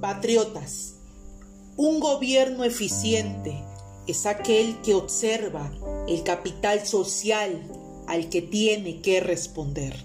[0.00, 0.96] Patriotas,
[1.76, 3.64] un gobierno eficiente
[4.06, 5.72] es aquel que observa
[6.08, 7.62] el capital social
[8.06, 10.04] al que tiene que responder.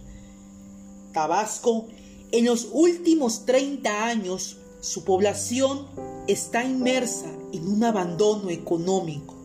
[1.12, 1.88] Tabasco,
[2.32, 5.88] en los últimos 30 años, su población
[6.28, 9.36] está inmersa en un abandono económico.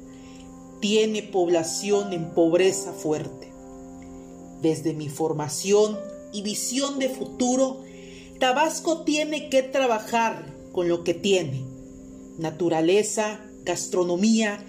[0.80, 3.39] Tiene población en pobreza fuerte.
[4.60, 5.98] Desde mi formación
[6.32, 7.82] y visión de futuro,
[8.38, 11.64] Tabasco tiene que trabajar con lo que tiene.
[12.38, 14.64] Naturaleza, gastronomía,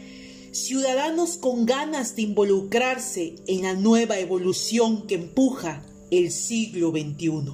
[0.51, 7.53] ciudadanos con ganas de involucrarse en la nueva evolución que empuja el siglo XXI.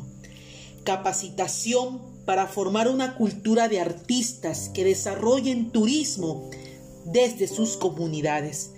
[0.83, 6.49] Capacitación para formar una cultura de artistas que desarrollen turismo
[7.05, 8.71] desde sus comunidades.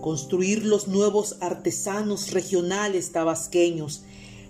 [0.00, 4.02] Construir los nuevos artesanos regionales tabasqueños,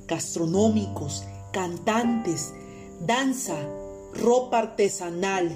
[0.07, 2.53] gastronómicos, cantantes,
[3.01, 3.57] danza,
[4.13, 5.51] ropa artesanal,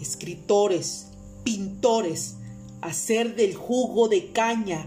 [0.00, 1.06] escritores,
[1.44, 2.36] pintores,
[2.80, 4.86] hacer del jugo de caña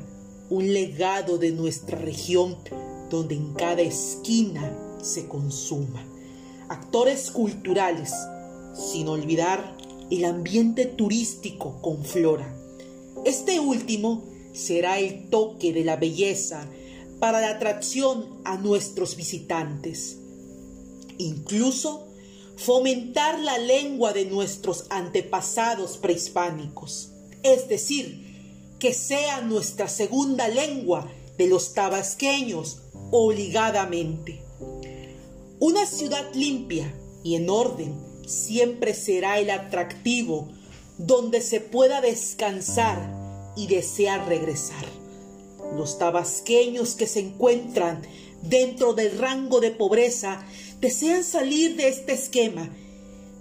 [0.50, 2.58] un legado de nuestra región
[3.09, 6.03] donde en cada esquina se consuma.
[6.70, 8.14] Actores culturales,
[8.73, 9.76] sin olvidar
[10.09, 12.53] el ambiente turístico con flora.
[13.26, 16.67] Este último será el toque de la belleza
[17.19, 20.17] para la atracción a nuestros visitantes.
[21.17, 22.08] Incluso
[22.58, 27.11] fomentar la lengua de nuestros antepasados prehispánicos,
[27.43, 32.80] es decir, que sea nuestra segunda lengua de los tabasqueños
[33.11, 34.41] obligadamente.
[35.59, 36.91] Una ciudad limpia
[37.23, 40.49] y en orden siempre será el atractivo
[40.97, 43.20] donde se pueda descansar
[43.55, 44.85] y desear regresar.
[45.75, 48.02] Los tabasqueños que se encuentran
[48.41, 50.45] dentro del rango de pobreza
[50.80, 52.69] desean salir de este esquema.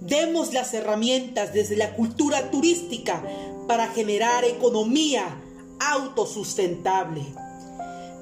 [0.01, 3.23] Demos las herramientas desde la cultura turística
[3.67, 5.43] para generar economía
[5.81, 7.23] autosustentable.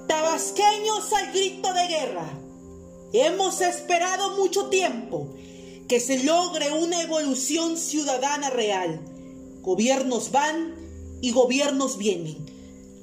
[0.06, 2.30] Tabasqueños al grito de guerra.
[3.12, 5.28] Hemos esperado mucho tiempo
[5.88, 9.00] que se logre una evolución ciudadana real.
[9.62, 10.74] Gobiernos van
[11.20, 12.46] y gobiernos vienen.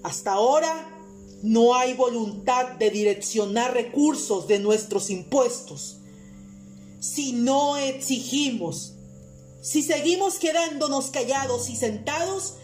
[0.04, 0.92] Hasta ahora
[1.42, 5.98] no hay voluntad de direccionar recursos de nuestros impuestos
[7.06, 8.94] si no exigimos.
[9.62, 12.56] Si seguimos quedándonos callados y sentados,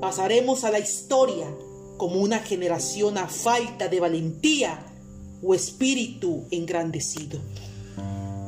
[0.00, 1.46] pasaremos a la historia
[1.98, 4.86] como una generación a falta de valentía
[5.42, 7.38] o espíritu engrandecido.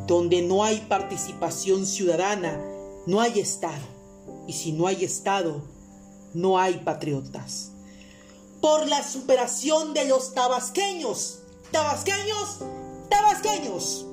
[0.07, 2.59] Donde no hay participación ciudadana,
[3.07, 3.85] no hay Estado.
[4.47, 5.63] Y si no hay Estado,
[6.35, 7.71] no hay patriotas.
[8.61, 11.41] Por la superación de los tabasqueños,
[11.71, 12.61] tabasqueños,
[13.09, 14.07] tabasqueños.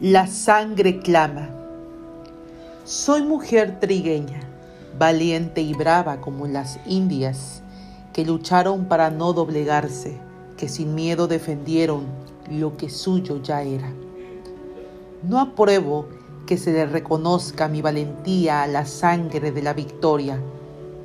[0.00, 1.50] La sangre clama.
[2.84, 4.40] Soy mujer trigueña,
[4.96, 7.62] valiente y brava como las indias,
[8.12, 10.16] que lucharon para no doblegarse,
[10.56, 13.92] que sin miedo defendieron lo que suyo ya era.
[15.22, 16.06] No apruebo
[16.46, 20.40] que se le reconozca mi valentía a la sangre de la victoria.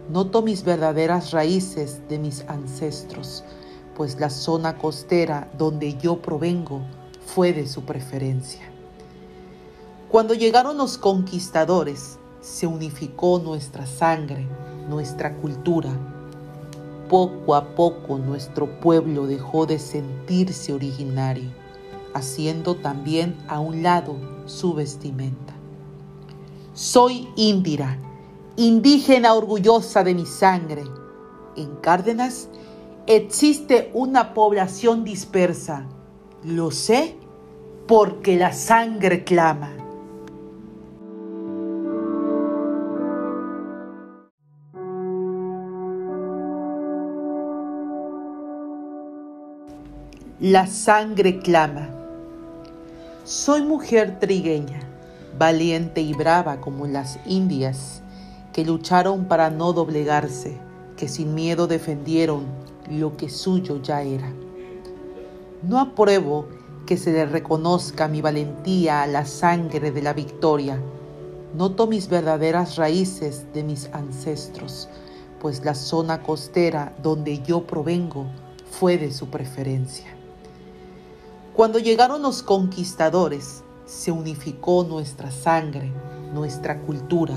[0.09, 3.43] Noto mis verdaderas raíces de mis ancestros,
[3.95, 6.81] pues la zona costera donde yo provengo
[7.25, 8.61] fue de su preferencia.
[10.09, 14.47] Cuando llegaron los conquistadores, se unificó nuestra sangre,
[14.87, 15.89] nuestra cultura.
[17.13, 21.51] Poco a poco nuestro pueblo dejó de sentirse originario,
[22.15, 24.15] haciendo también a un lado
[24.47, 25.53] su vestimenta.
[26.73, 27.99] Soy Indira,
[28.55, 30.85] indígena orgullosa de mi sangre.
[31.55, 32.49] En Cárdenas
[33.05, 35.85] existe una población dispersa.
[36.43, 37.15] Lo sé
[37.87, 39.82] porque la sangre clama.
[50.45, 51.87] La sangre clama.
[53.23, 54.81] Soy mujer trigueña,
[55.39, 58.01] valiente y brava como las indias,
[58.51, 60.57] que lucharon para no doblegarse,
[60.97, 62.43] que sin miedo defendieron
[62.91, 64.33] lo que suyo ya era.
[65.61, 66.49] No apruebo
[66.85, 70.77] que se le reconozca mi valentía a la sangre de la victoria.
[71.55, 74.89] Noto mis verdaderas raíces de mis ancestros,
[75.39, 78.25] pues la zona costera donde yo provengo
[78.69, 80.22] fue de su preferencia.
[81.55, 85.91] Cuando llegaron los conquistadores, se unificó nuestra sangre,
[86.33, 87.35] nuestra cultura.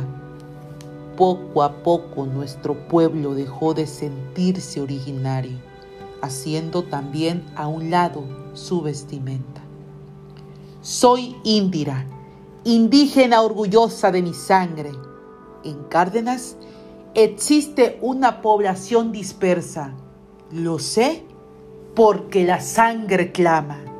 [1.18, 5.58] Poco a poco nuestro pueblo dejó de sentirse originario,
[6.22, 8.24] haciendo también a un lado
[8.54, 9.60] su vestimenta.
[10.80, 12.06] Soy Indira,
[12.64, 14.92] indígena orgullosa de mi sangre.
[15.62, 16.56] En Cárdenas
[17.12, 19.92] existe una población dispersa.
[20.50, 21.22] Lo sé
[21.94, 23.95] porque la sangre clama.